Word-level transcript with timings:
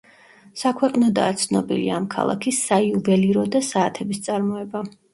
საქვეყნოდაა 0.61 1.35
ცნობილი 1.43 1.85
ამ 1.99 2.09
ქალაქის 2.15 2.65
საიუველირო 2.73 3.47
და 3.59 3.65
საათების 3.73 4.27
წარმოება. 4.29 4.89